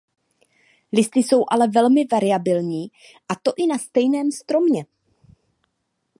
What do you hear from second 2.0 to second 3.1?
variabilní